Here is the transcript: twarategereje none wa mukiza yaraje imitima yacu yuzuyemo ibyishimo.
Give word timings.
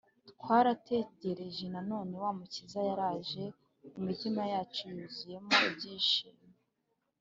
twarategereje 0.31 1.65
none 1.91 2.13
wa 2.23 2.31
mukiza 2.37 2.79
yaraje 2.87 3.43
imitima 3.99 4.41
yacu 4.53 4.83
yuzuyemo 4.97 5.53
ibyishimo. 5.67 6.45